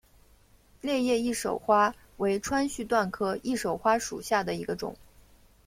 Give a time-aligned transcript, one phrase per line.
[0.81, 4.95] 裂叶翼首花为川续断科翼首花属下的一个种。